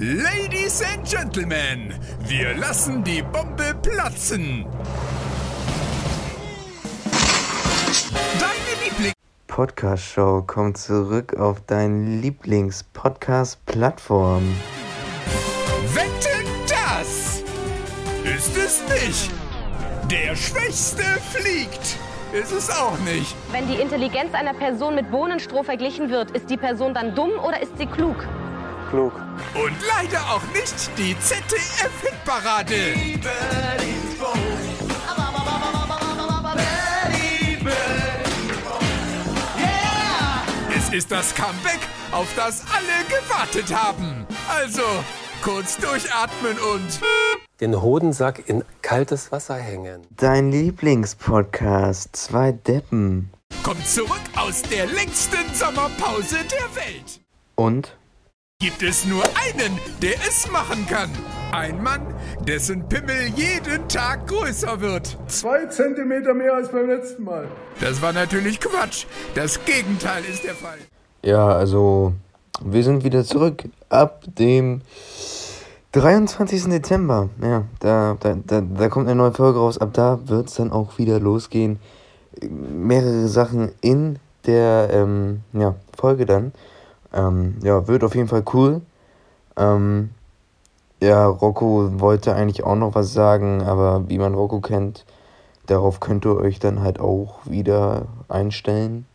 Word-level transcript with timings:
Ladies 0.00 0.80
and 0.80 1.04
Gentlemen, 1.04 1.92
wir 2.20 2.54
lassen 2.54 3.02
die 3.02 3.20
Bombe 3.20 3.74
platzen. 3.82 4.64
Deine 8.38 8.84
Liebling 8.84 9.12
Podcast-Show 9.48 10.44
kommt 10.46 10.78
zurück 10.78 11.34
auf 11.34 11.60
deine 11.66 12.20
Lieblings-Podcast-Plattform. 12.20 14.54
Wetten 15.92 16.46
das 16.68 17.42
ist 18.22 18.56
es 18.56 18.80
nicht. 18.88 19.32
Der 20.08 20.36
Schwächste 20.36 21.02
fliegt. 21.32 21.96
Ist 22.32 22.52
es 22.52 22.70
auch 22.70 22.96
nicht. 23.00 23.34
Wenn 23.50 23.66
die 23.66 23.82
Intelligenz 23.82 24.32
einer 24.34 24.54
Person 24.54 24.94
mit 24.94 25.10
Bohnenstroh 25.10 25.64
verglichen 25.64 26.08
wird, 26.08 26.30
ist 26.30 26.48
die 26.48 26.56
Person 26.56 26.94
dann 26.94 27.16
dumm 27.16 27.32
oder 27.42 27.60
ist 27.60 27.76
sie 27.78 27.86
klug? 27.86 28.28
Klug. 28.88 29.12
Und 29.54 29.76
leider 29.86 30.20
auch 30.30 30.42
nicht 30.54 30.90
die 30.96 31.14
ZDF-Hitparade. 31.18 32.94
Es 40.76 40.88
ist 40.94 41.10
das 41.10 41.34
Comeback, 41.34 41.80
auf 42.12 42.28
das 42.34 42.62
alle 42.72 43.04
gewartet 43.08 43.74
haben. 43.74 44.26
Also, 44.48 44.82
kurz 45.42 45.76
durchatmen 45.76 46.56
und... 46.58 47.00
den 47.60 47.82
Hodensack 47.82 48.48
in 48.48 48.64
kaltes 48.80 49.30
Wasser 49.30 49.56
hängen. 49.56 50.06
Dein 50.16 50.50
Lieblingspodcast, 50.50 52.16
zwei 52.16 52.52
Deppen. 52.52 53.30
Kommt 53.62 53.86
zurück 53.86 54.20
aus 54.36 54.62
der 54.62 54.86
längsten 54.86 55.52
Sommerpause 55.52 56.38
der 56.50 56.74
Welt. 56.74 57.20
Und 57.54 57.98
Gibt 58.60 58.82
es 58.82 59.06
nur 59.06 59.22
einen, 59.22 59.78
der 60.02 60.14
es 60.28 60.50
machen 60.50 60.84
kann. 60.88 61.08
Ein 61.52 61.80
Mann, 61.80 62.00
dessen 62.44 62.88
Pimmel 62.88 63.28
jeden 63.36 63.86
Tag 63.86 64.26
größer 64.26 64.80
wird. 64.80 65.16
Zwei 65.28 65.66
Zentimeter 65.66 66.34
mehr 66.34 66.54
als 66.54 66.68
beim 66.68 66.88
letzten 66.88 67.22
Mal. 67.22 67.46
Das 67.80 68.02
war 68.02 68.12
natürlich 68.12 68.58
Quatsch. 68.58 69.06
Das 69.36 69.64
Gegenteil 69.64 70.24
ist 70.24 70.42
der 70.42 70.56
Fall. 70.56 70.78
ja, 71.22 71.46
also 71.46 72.14
wir 72.60 72.82
sind 72.82 73.04
wieder 73.04 73.22
zurück 73.22 73.62
ab 73.90 74.24
dem 74.26 74.80
23. 75.92 76.64
Dezember. 76.64 77.28
Ja, 77.40 77.62
da, 77.78 78.16
da, 78.18 78.38
da, 78.44 78.60
da 78.60 78.88
kommt 78.88 79.06
eine 79.06 79.14
neue 79.14 79.34
Folge 79.34 79.60
raus. 79.60 79.78
Ab 79.78 79.90
da 79.92 80.18
wird 80.26 80.48
es 80.48 80.54
dann 80.54 80.72
auch 80.72 80.98
wieder 80.98 81.20
losgehen. 81.20 81.78
Mehrere 82.42 83.28
Sachen 83.28 83.70
in 83.82 84.18
der 84.46 84.88
ähm, 84.92 85.42
ja, 85.52 85.76
Folge 85.96 86.26
dann. 86.26 86.50
Ähm, 87.12 87.56
ja, 87.62 87.86
wird 87.88 88.04
auf 88.04 88.14
jeden 88.14 88.28
Fall 88.28 88.44
cool. 88.52 88.82
Ähm, 89.56 90.10
ja, 91.00 91.26
Rocco 91.26 92.00
wollte 92.00 92.34
eigentlich 92.34 92.64
auch 92.64 92.76
noch 92.76 92.94
was 92.94 93.12
sagen, 93.12 93.62
aber 93.62 94.08
wie 94.08 94.18
man 94.18 94.34
Rocco 94.34 94.60
kennt, 94.60 95.04
darauf 95.66 96.00
könnt 96.00 96.24
ihr 96.24 96.36
euch 96.36 96.58
dann 96.58 96.80
halt 96.80 96.98
auch 97.00 97.38
wieder 97.44 98.06
einstellen. 98.28 99.06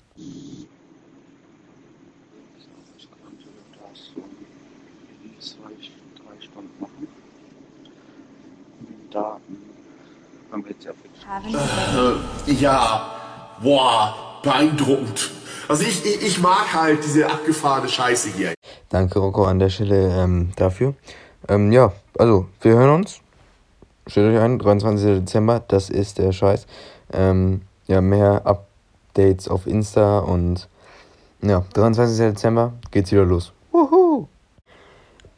ja 10.73 10.94
Ja, 12.45 13.11
boah, 13.61 14.16
beeindruckend. 14.41 15.33
Also 15.67 15.83
ich, 15.83 16.06
ich, 16.06 16.22
ich 16.22 16.42
mag 16.42 16.73
halt 16.73 17.03
diese 17.03 17.30
abgefahrene 17.30 17.89
Scheiße 17.89 18.30
hier. 18.30 18.53
Danke, 18.89 19.19
Rocco, 19.19 19.45
an 19.45 19.59
der 19.59 19.70
Stelle 19.70 20.14
ähm, 20.16 20.52
dafür. 20.55 20.94
Ähm, 21.47 21.72
ja, 21.72 21.92
also, 22.17 22.47
wir 22.61 22.73
hören 22.73 23.02
uns. 23.02 23.20
Stellt 24.08 24.36
euch 24.36 24.42
ein, 24.42 24.59
23. 24.59 25.22
Dezember, 25.22 25.61
das 25.67 25.89
ist 25.89 26.17
der 26.17 26.31
Scheiß. 26.31 26.67
Ähm, 27.14 27.61
ja, 27.87 28.02
mehr 28.02 28.42
Updates 28.45 29.48
auf 29.48 29.65
Insta 29.65 30.20
und 30.20 30.67
ja, 31.42 31.66
23. 31.73 32.17
Dezember 32.17 32.73
geht's 32.92 33.11
wieder 33.11 33.26
los. 33.26 33.54
Wuhu! 33.71 34.27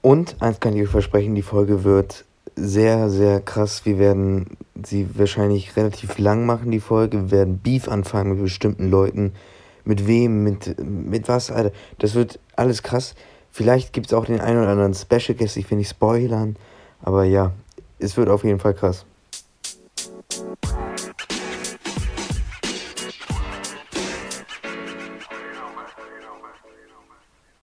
Und 0.02 0.36
eins 0.40 0.60
kann 0.60 0.76
ich 0.76 0.84
euch 0.84 0.90
versprechen, 0.90 1.36
die 1.36 1.42
Folge 1.42 1.84
wird 1.84 2.26
sehr, 2.56 3.10
sehr 3.10 3.42
krass. 3.42 3.86
Wir 3.86 4.00
werden 4.00 4.58
sie 4.84 5.08
wahrscheinlich 5.18 5.76
relativ 5.76 6.18
lang 6.18 6.46
machen, 6.46 6.72
die 6.72 6.80
Folge. 6.80 7.24
Wir 7.24 7.32
werden 7.32 7.60
Beef 7.60 7.88
anfangen 7.88 8.34
mit 8.34 8.44
bestimmten 8.44 8.90
Leuten. 8.90 9.34
Mit 9.86 10.08
wem, 10.08 10.44
mit, 10.44 10.78
mit 10.84 11.28
was, 11.28 11.52
Alter. 11.52 11.72
Das 12.00 12.16
wird 12.16 12.40
alles 12.56 12.84
krass. 12.84 13.16
Vielleicht 13.52 13.94
gibt 13.94 14.08
es 14.08 14.14
auch 14.14 14.26
den 14.26 14.42
einen 14.42 14.60
oder 14.60 14.70
anderen 14.70 14.94
Special 14.94 15.38
Guest, 15.38 15.56
ich 15.58 15.70
will 15.72 15.78
nicht 15.78 15.90
spoilern. 15.90 16.58
Aber 17.02 17.24
ja, 17.24 17.54
es 18.00 18.18
wird 18.18 18.30
auf 18.30 18.44
jeden 18.44 18.60
Fall 18.60 18.74
krass. 18.74 19.06